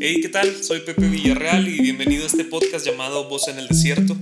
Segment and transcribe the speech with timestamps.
[0.00, 0.62] Hey, ¿qué tal?
[0.62, 4.16] Soy Pepe Villarreal y bienvenido a este podcast llamado Voz en el Desierto,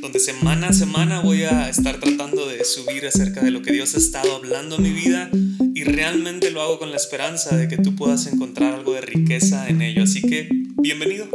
[0.00, 3.94] donde semana a semana voy a estar tratando de subir acerca de lo que Dios
[3.94, 5.30] ha estado hablando en mi vida
[5.76, 9.68] y realmente lo hago con la esperanza de que tú puedas encontrar algo de riqueza
[9.68, 10.02] en ello.
[10.02, 11.28] Así que, bienvenido.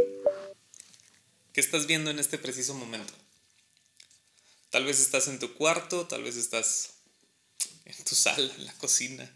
[1.54, 3.14] ¿Qué estás viendo en este preciso momento?
[4.68, 6.90] Tal vez estás en tu cuarto, tal vez estás
[7.86, 9.30] en tu sala, en la cocina.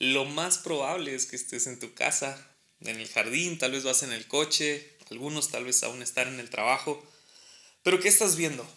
[0.00, 2.46] Lo más probable es que estés en tu casa,
[2.82, 6.40] en el jardín, tal vez vas en el coche, algunos tal vez aún están en
[6.40, 7.04] el trabajo.
[7.82, 8.68] Pero ¿qué estás viendo?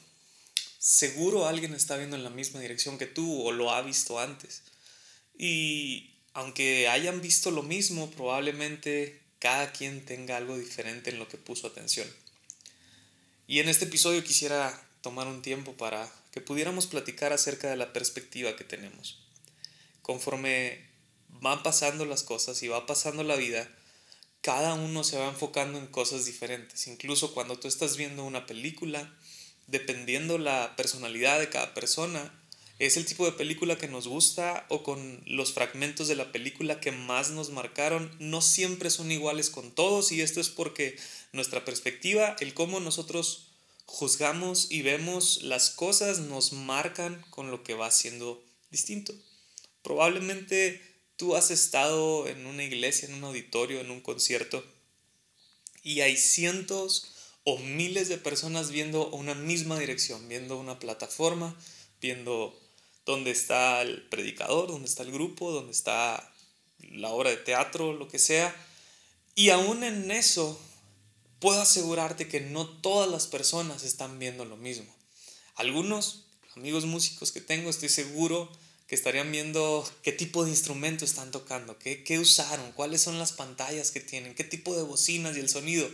[0.80, 4.64] Seguro alguien está viendo en la misma dirección que tú o lo ha visto antes.
[5.38, 11.38] Y aunque hayan visto lo mismo, probablemente cada quien tenga algo diferente en lo que
[11.38, 12.08] puso atención.
[13.48, 17.92] Y en este episodio quisiera tomar un tiempo para que pudiéramos platicar acerca de la
[17.92, 19.20] perspectiva que tenemos.
[20.02, 20.90] Conforme
[21.28, 23.70] van pasando las cosas y va pasando la vida,
[24.42, 26.88] cada uno se va enfocando en cosas diferentes.
[26.88, 29.16] Incluso cuando tú estás viendo una película,
[29.68, 32.34] dependiendo la personalidad de cada persona,
[32.80, 36.80] es el tipo de película que nos gusta o con los fragmentos de la película
[36.80, 40.98] que más nos marcaron, no siempre son iguales con todos y esto es porque
[41.32, 43.52] nuestra perspectiva, el cómo nosotros
[43.86, 49.14] juzgamos y vemos las cosas nos marcan con lo que va siendo distinto.
[49.84, 50.82] Probablemente
[51.22, 54.66] tú has estado en una iglesia, en un auditorio, en un concierto,
[55.84, 57.12] y hay cientos
[57.44, 61.56] o miles de personas viendo una misma dirección, viendo una plataforma,
[62.02, 62.60] viendo
[63.06, 66.34] dónde está el predicador, dónde está el grupo, dónde está
[66.80, 68.56] la obra de teatro, lo que sea.
[69.36, 70.60] Y aún en eso,
[71.38, 74.92] puedo asegurarte que no todas las personas están viendo lo mismo.
[75.54, 76.26] Algunos
[76.56, 78.52] amigos músicos que tengo, estoy seguro
[78.92, 83.32] que estarían viendo qué tipo de instrumento están tocando, qué, qué usaron, cuáles son las
[83.32, 85.90] pantallas que tienen, qué tipo de bocinas y el sonido.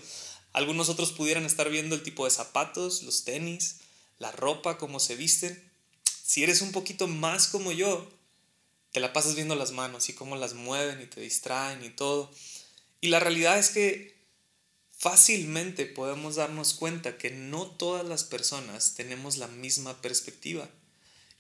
[0.52, 3.82] Algunos otros pudieran estar viendo el tipo de zapatos, los tenis,
[4.18, 5.72] la ropa, cómo se visten.
[6.24, 8.12] Si eres un poquito más como yo,
[8.92, 12.32] te la pasas viendo las manos y cómo las mueven y te distraen y todo.
[13.00, 14.18] Y la realidad es que
[14.98, 20.68] fácilmente podemos darnos cuenta que no todas las personas tenemos la misma perspectiva.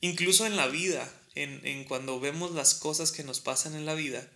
[0.01, 1.11] Incluso en la vida,
[1.43, 4.29] en, cuando vemos las cosas que nos pasan en la vida,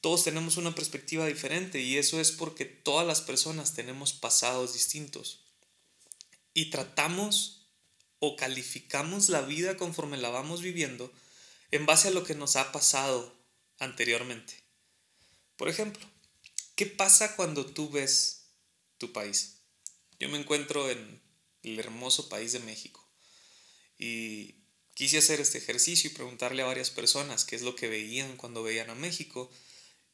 [0.00, 5.44] todos tenemos una perspectiva diferente y eso es porque todas las personas tenemos pasados distintos.
[6.52, 7.68] Y tratamos
[8.18, 11.12] o calificamos la vida conforme la vamos viviendo
[11.70, 13.34] en base a lo que nos ha pasado
[13.78, 14.54] anteriormente.
[15.56, 16.06] Por ejemplo,
[16.74, 18.48] ¿qué pasa cuando tú ves
[18.98, 19.60] tu país?
[20.18, 21.20] Yo me encuentro en
[21.62, 23.06] el hermoso país de México
[23.98, 24.65] y
[24.96, 28.62] Quise hacer este ejercicio y preguntarle a varias personas qué es lo que veían cuando
[28.62, 29.50] veían a México.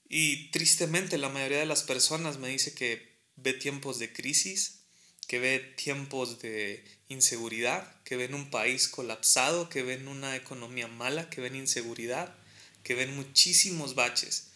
[0.08, 4.80] Y tristemente la mayoría de las personas me dice que ve tiempos de crisis,
[5.28, 11.30] que ve tiempos de inseguridad, que ven un país colapsado, que ven una economía mala,
[11.30, 12.34] que ven inseguridad,
[12.82, 14.48] que ven muchísimos baches.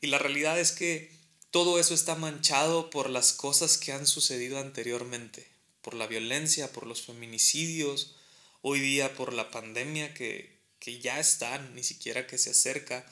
[0.00, 1.10] Y la realidad es que
[1.50, 5.48] todo eso está manchado por las cosas que han sucedido anteriormente,
[5.82, 8.14] por la violencia, por los feminicidios,
[8.62, 10.58] hoy día por la pandemia que,
[11.00, 13.04] ya está, ni siquiera que se acerca,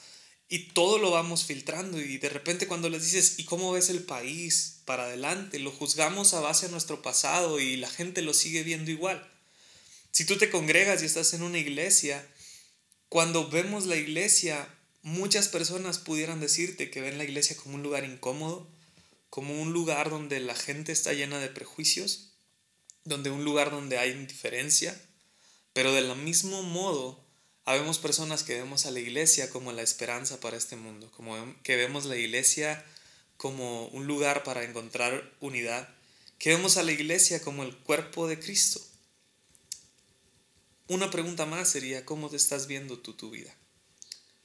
[0.48, 4.04] y todo lo vamos filtrando y de repente cuando les dices, ¿y cómo ves el
[4.04, 5.58] país para adelante?
[5.58, 9.28] Lo juzgamos a base de nuestro pasado y la gente lo sigue viendo igual.
[10.12, 12.26] Si tú te congregas y estás en una iglesia,
[13.08, 14.68] cuando vemos la iglesia,
[15.02, 18.70] muchas personas pudieran decirte que ven la iglesia como un lugar incómodo,
[19.30, 22.32] como un lugar donde la gente está llena de prejuicios,
[23.04, 25.00] donde un lugar donde hay indiferencia,
[25.76, 27.22] pero de lo mismo modo,
[27.66, 31.76] habemos personas que vemos a la iglesia como la esperanza para este mundo, como que
[31.76, 32.82] vemos la iglesia
[33.36, 35.86] como un lugar para encontrar unidad,
[36.38, 38.80] que vemos a la iglesia como el cuerpo de Cristo.
[40.88, 43.54] Una pregunta más sería, ¿cómo te estás viendo tú tu vida?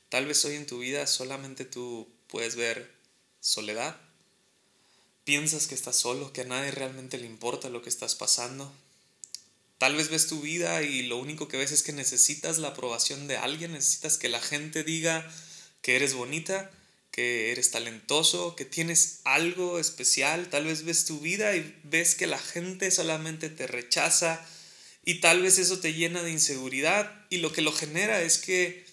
[0.10, 2.94] Tal vez hoy en tu vida solamente tú puedes ver
[3.40, 3.96] soledad.
[5.24, 8.74] Piensas que estás solo, que a nadie realmente le importa lo que estás pasando,
[9.82, 13.28] Tal vez ves tu vida y lo único que ves es que necesitas la aprobación
[13.28, 15.28] de alguien, necesitas que la gente diga
[15.82, 16.70] que eres bonita,
[17.10, 20.52] que eres talentoso, que tienes algo especial.
[20.52, 24.46] Tal vez ves tu vida y ves que la gente solamente te rechaza
[25.04, 28.86] y tal vez eso te llena de inseguridad y lo que lo genera es que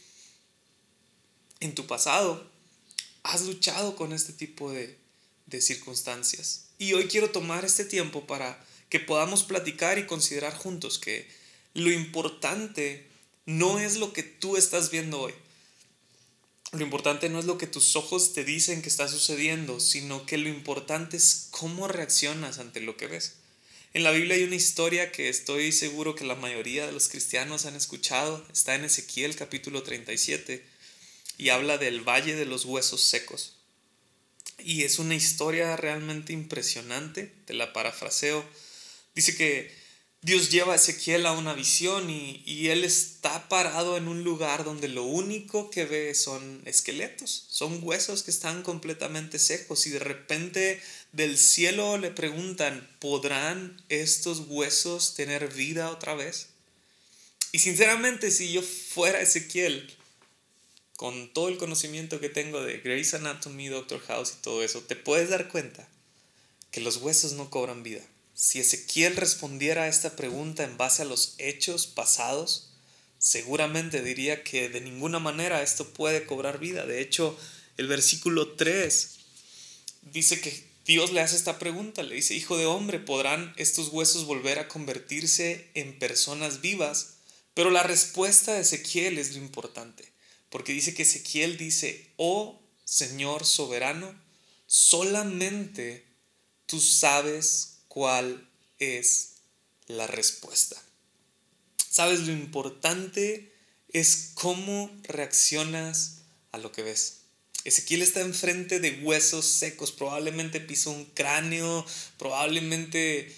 [1.61, 2.51] en tu pasado
[3.25, 4.97] has luchado con este tipo de,
[5.45, 6.69] de circunstancias.
[6.79, 11.29] Y hoy quiero tomar este tiempo para que podamos platicar y considerar juntos que
[11.75, 13.07] lo importante
[13.47, 15.35] no es lo que tú estás viendo hoy.
[16.73, 20.37] lo importante no es lo que tus ojos te dicen que está sucediendo, sino que
[20.37, 23.37] lo importante es cómo reaccionas ante lo que ves.
[23.95, 27.65] En la Biblia hay una historia que estoy seguro que la mayoría de los cristianos
[27.65, 28.45] han escuchado.
[28.53, 30.63] Está en Ezequiel capítulo 37
[31.39, 33.57] y habla del Valle de los Huesos Secos.
[34.59, 38.45] Y es una historia realmente impresionante, te la parafraseo.
[39.19, 39.75] Dice que
[40.23, 44.87] Dios lleva a Ezequiel a una visión y, él está parado en un lugar donde
[44.87, 50.81] lo único que ve son esqueletos, son huesos que están completamente secos y de repente
[51.11, 56.51] del cielo le preguntan, ¿podrán estos huesos tener vida otra vez?
[57.51, 59.93] Y sinceramente si yo fuera Ezequiel,
[60.95, 64.95] con todo el conocimiento que tengo de Grey's Anatomy, Doctor House y todo eso, te
[64.95, 65.89] puedes dar cuenta
[66.71, 68.07] que los huesos no cobran vida.
[68.41, 72.69] Si Ezequiel respondiera a esta pregunta en base a los hechos pasados,
[73.19, 76.87] seguramente diría que de ninguna manera esto puede cobrar vida.
[76.87, 77.37] De hecho,
[77.79, 79.19] el versículo 3
[80.03, 84.25] dice que Dios le hace esta pregunta, le dice, Hijo de hombre, ¿podrán estos huesos
[84.25, 87.15] volver a convertirse en personas vivas?
[87.55, 90.13] Pero la respuesta de Ezequiel es lo importante,
[90.49, 94.15] porque dice que Ezequiel dice, oh Señor soberano,
[94.69, 96.07] solamente
[96.67, 98.49] tú sabes cuál
[98.79, 99.35] es
[99.87, 100.77] la respuesta.
[101.91, 103.53] Sabes, lo importante
[103.93, 106.19] es cómo reaccionas
[106.53, 107.23] a lo que ves.
[107.65, 111.85] Ezequiel está enfrente de huesos secos, probablemente pisó un cráneo,
[112.19, 113.35] probablemente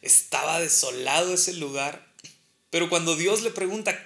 [0.00, 2.06] estaba desolado ese lugar.
[2.70, 3.98] Pero cuando Dios le pregunta,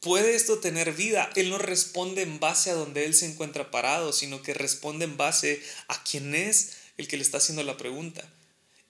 [0.00, 1.30] ¿puede esto tener vida?
[1.34, 5.16] Él no responde en base a donde él se encuentra parado, sino que responde en
[5.16, 8.28] base a quién es el que le está haciendo la pregunta.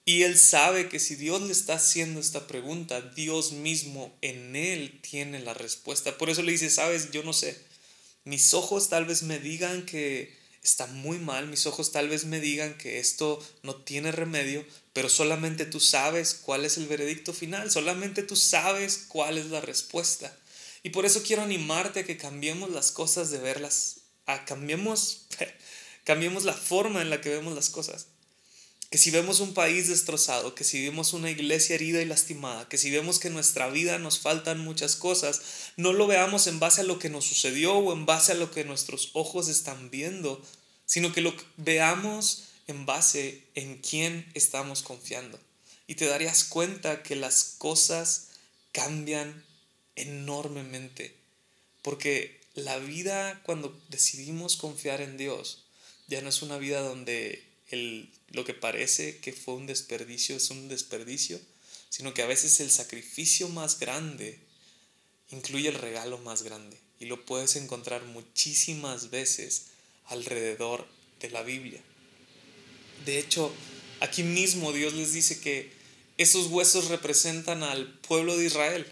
[0.07, 5.01] Y él sabe que si Dios le está haciendo esta pregunta, Dios mismo en él
[5.01, 6.17] tiene la respuesta.
[6.17, 7.59] Por eso le dice, sabes, yo no sé.
[8.23, 10.33] Mis ojos tal vez me digan que
[10.63, 15.09] está muy mal, mis ojos tal vez me digan que esto no tiene remedio, pero
[15.09, 20.33] solamente tú sabes cuál es el veredicto final, solamente tú sabes cuál es la respuesta.
[20.83, 25.27] Y por eso quiero animarte a que cambiemos las cosas de verlas, a cambiemos,
[26.05, 28.07] cambiemos la forma en la que vemos las cosas
[28.89, 32.77] que si vemos un país destrozado, que si vemos una iglesia herida y lastimada, que
[32.77, 35.41] si vemos que en nuestra vida nos faltan muchas cosas,
[35.75, 38.51] no lo veamos en base a lo que nos sucedió o en base a lo
[38.51, 40.41] que nuestros ojos están viendo,
[40.85, 45.37] sino que lo veamos en base en quién estamos confiando.
[45.85, 48.27] Y te darías cuenta que las cosas
[48.71, 49.43] cambian
[49.95, 51.15] enormemente,
[51.81, 55.65] porque la vida cuando decidimos confiar en Dios
[56.07, 60.49] ya no es una vida donde el, lo que parece que fue un desperdicio es
[60.49, 61.39] un desperdicio,
[61.89, 64.39] sino que a veces el sacrificio más grande
[65.31, 69.67] incluye el regalo más grande y lo puedes encontrar muchísimas veces
[70.05, 70.87] alrededor
[71.19, 71.81] de la Biblia.
[73.05, 73.53] De hecho,
[73.99, 75.71] aquí mismo Dios les dice que
[76.17, 78.91] esos huesos representan al pueblo de Israel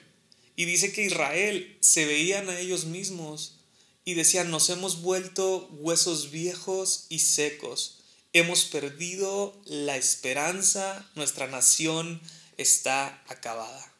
[0.55, 3.57] y dice que Israel se veían a ellos mismos
[4.05, 8.04] y decían, nos hemos vuelto huesos viejos y secos
[8.35, 12.21] Hemos perdido la esperanza, nuestra nación
[12.57, 13.93] está acabada.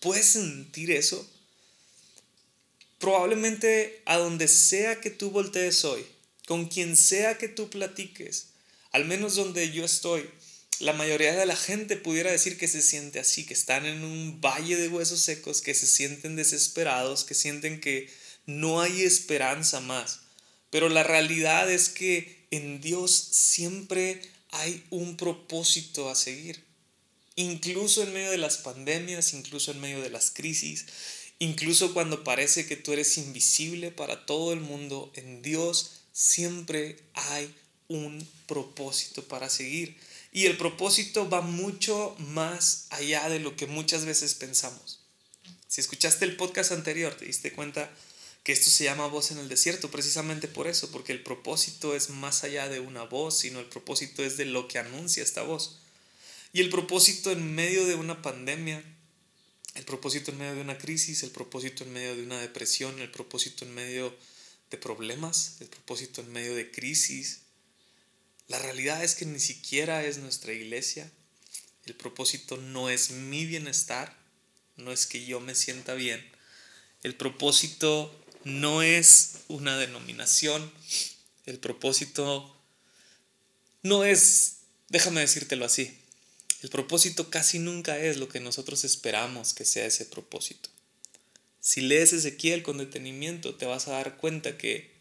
[0.00, 1.30] ¿Puedes sentir eso?
[2.98, 6.06] Probablemente a donde sea que tú voltees hoy,
[6.46, 8.46] con quien sea que tú platiques,
[8.92, 10.26] al menos donde yo estoy,
[10.78, 14.40] la mayoría de la gente pudiera decir que se siente así, que están en un
[14.40, 18.10] valle de huesos secos, que se sienten desesperados, que sienten que
[18.46, 20.20] no hay esperanza más.
[20.70, 26.62] Pero la realidad es que en Dios siempre hay un propósito a seguir.
[27.34, 30.84] Incluso en medio de las pandemias, incluso en medio de las crisis,
[31.38, 37.52] incluso cuando parece que tú eres invisible para todo el mundo, en Dios siempre hay
[37.88, 39.96] un propósito para seguir.
[40.30, 45.00] Y el propósito va mucho más allá de lo que muchas veces pensamos.
[45.68, 47.90] Si escuchaste el podcast anterior, te diste cuenta
[48.42, 52.10] que esto se llama voz en el desierto, precisamente por eso, porque el propósito es
[52.10, 55.78] más allá de una voz, sino el propósito es de lo que anuncia esta voz.
[56.52, 58.82] Y el propósito en medio de una pandemia,
[59.74, 63.10] el propósito en medio de una crisis, el propósito en medio de una depresión, el
[63.10, 64.14] propósito en medio
[64.70, 67.42] de problemas, el propósito en medio de crisis,
[68.48, 71.10] la realidad es que ni siquiera es nuestra iglesia,
[71.86, 74.16] el propósito no es mi bienestar,
[74.76, 76.22] no es que yo me sienta bien,
[77.02, 80.72] el propósito no es una denominación,
[81.46, 82.56] el propósito
[83.82, 84.58] no es,
[84.88, 85.96] déjame decírtelo así,
[86.62, 90.68] el propósito casi nunca es lo que nosotros esperamos que sea ese propósito.
[91.60, 94.92] Si lees Ezequiel con detenimiento, te vas a dar cuenta que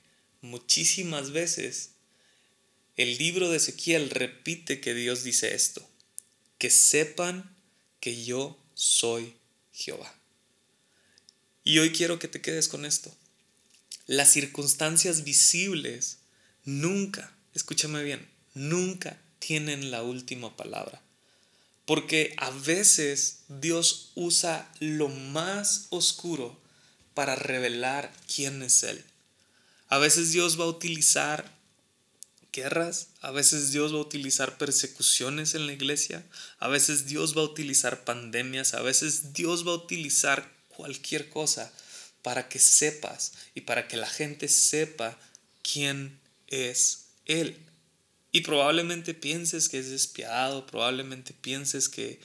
[0.41, 1.91] muchísimas veces,
[2.98, 5.88] el libro de Ezequiel repite que Dios dice esto,
[6.57, 7.55] que sepan
[8.00, 9.36] que yo soy
[9.74, 10.13] Jehová.
[11.63, 13.15] Y hoy quiero que te quedes con esto.
[14.12, 16.18] Las circunstancias visibles
[16.65, 21.01] nunca, escúchame bien, nunca tienen la última palabra.
[21.86, 26.60] Porque a veces Dios usa lo más oscuro
[27.13, 29.01] para revelar quién es Él.
[29.88, 31.50] A veces Dios va a utilizar
[32.51, 36.22] guerras, a veces Dios va a utilizar persecuciones en la iglesia,
[36.60, 41.72] a veces Dios va a utilizar pandemias, a veces Dios va a utilizar cualquier cosa
[42.22, 45.18] para que sepas y para que la gente sepa
[45.62, 47.58] quién es Él.
[48.32, 52.20] Y probablemente pienses que es despiadado, probablemente pienses que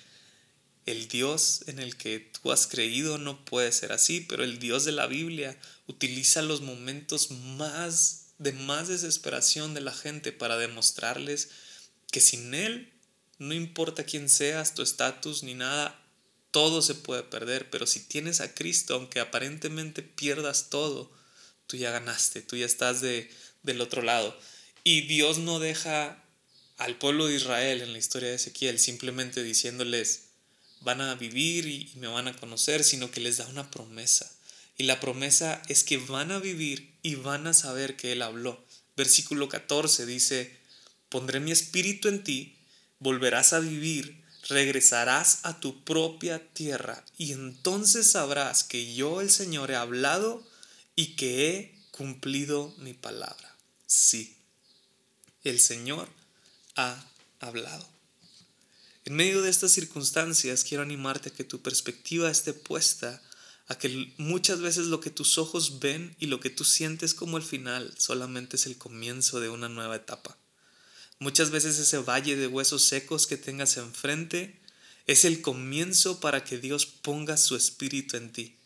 [0.86, 4.84] el Dios en el que tú has creído no puede ser así, pero el Dios
[4.84, 11.48] de la Biblia utiliza los momentos más de más desesperación de la gente para demostrarles
[12.12, 12.92] que sin Él,
[13.38, 16.00] no importa quién seas, tu estatus ni nada,
[16.56, 21.12] todo se puede perder, pero si tienes a Cristo, aunque aparentemente pierdas todo,
[21.66, 23.30] tú ya ganaste, tú ya estás de,
[23.62, 24.34] del otro lado.
[24.82, 26.24] Y Dios no deja
[26.78, 30.28] al pueblo de Israel en la historia de Ezequiel simplemente diciéndoles,
[30.80, 34.34] van a vivir y, me van a conocer, sino que les da una promesa.
[34.78, 38.64] Y la promesa es que van a vivir y van a saber que Él habló.
[38.96, 40.56] Versículo 14 dice,
[41.10, 42.56] pondré mi espíritu en ti,
[42.98, 49.70] volverás a vivir, regresarás a tu propia tierra y entonces sabrás que yo el Señor
[49.70, 50.46] he hablado
[50.94, 53.56] y que he cumplido mi palabra.
[53.86, 54.36] Sí,
[55.44, 56.08] el Señor
[56.74, 57.04] ha
[57.40, 57.86] hablado.
[59.04, 63.22] En medio de estas circunstancias quiero animarte a que tu perspectiva esté puesta
[63.68, 67.36] a que muchas veces lo que tus ojos ven y lo que tú sientes como
[67.36, 70.38] el final solamente es el comienzo de una nueva etapa.
[71.18, 74.60] Muchas veces ese valle de huesos secos que tengas enfrente
[75.06, 78.56] es el comienzo para que Dios ponga su espíritu en ti.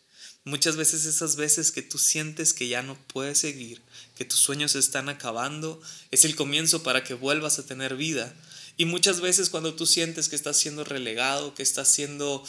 [0.43, 3.81] Muchas veces esas veces que tú sientes que ya no puedes seguir,
[4.15, 5.79] que tus sueños están acabando,
[6.09, 8.33] es el comienzo para que vuelvas a tener vida.
[8.75, 12.43] Y muchas veces cuando tú sientes que estás siendo relegado, que estás siendo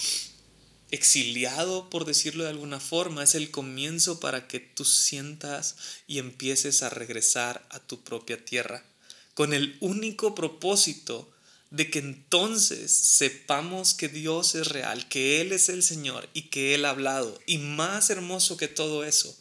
[0.90, 6.82] exiliado, por decirlo de alguna forma, es el comienzo para que tú sientas y empieces
[6.82, 8.84] a regresar a tu propia tierra,
[9.34, 11.32] con el único propósito
[11.70, 16.74] de que entonces sepamos que Dios es real, que Él es el Señor y que
[16.74, 17.40] Él ha hablado.
[17.46, 19.34] Y más hermoso que todo eso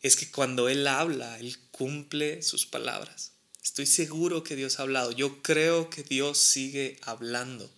[0.00, 3.32] es que cuando Él habla, Él cumple sus palabras.
[3.62, 5.12] Estoy seguro que Dios ha hablado.
[5.12, 7.70] Yo creo que Dios sigue hablando.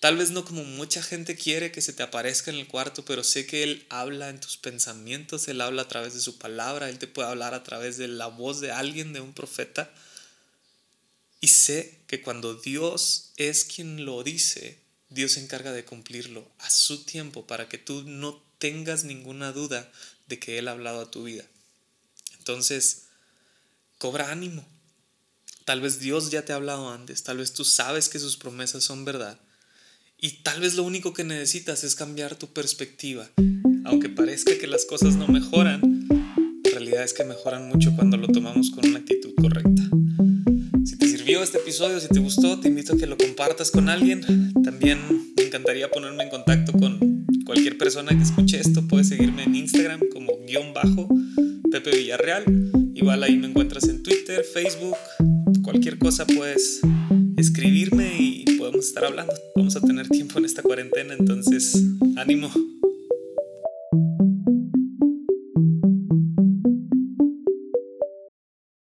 [0.00, 3.22] Tal vez no como mucha gente quiere que se te aparezca en el cuarto, pero
[3.22, 6.98] sé que Él habla en tus pensamientos, Él habla a través de su palabra, Él
[6.98, 9.92] te puede hablar a través de la voz de alguien, de un profeta.
[11.42, 14.78] Y sé que cuando Dios es quien lo dice,
[15.10, 19.92] Dios se encarga de cumplirlo a su tiempo para que tú no tengas ninguna duda
[20.28, 21.44] de que Él ha hablado a tu vida.
[22.38, 23.08] Entonces,
[23.98, 24.66] cobra ánimo.
[25.66, 28.82] Tal vez Dios ya te ha hablado antes, tal vez tú sabes que sus promesas
[28.82, 29.38] son verdad.
[30.20, 33.30] Y tal vez lo único que necesitas es cambiar tu perspectiva.
[33.84, 35.80] Aunque parezca que las cosas no mejoran,
[36.64, 39.90] la realidad es que mejoran mucho cuando lo tomamos con una actitud correcta
[41.42, 44.52] este episodio, si te gustó, te invito a que lo compartas con alguien.
[44.62, 44.98] También
[45.36, 48.86] me encantaría ponerme en contacto con cualquier persona que escuche esto.
[48.86, 51.08] Puedes seguirme en Instagram como guion bajo
[51.70, 52.44] Pepe Villarreal.
[52.94, 54.96] Igual ahí me encuentras en Twitter, Facebook.
[55.62, 56.80] Cualquier cosa puedes
[57.36, 58.44] escribirme y
[58.88, 59.32] estar hablando.
[59.54, 61.82] Vamos a tener tiempo en esta cuarentena, entonces
[62.16, 62.50] ánimo.